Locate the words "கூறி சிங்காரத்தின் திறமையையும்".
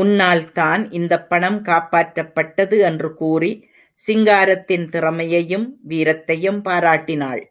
3.14-5.80